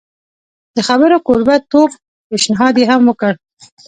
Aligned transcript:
د 0.75 0.77
خبرو 0.87 1.17
کوربه 1.27 1.55
توب 1.71 1.89
پېشنهاد 2.29 2.75
یې 2.81 2.85
هم 2.91 3.01
وکړ. 3.09 3.33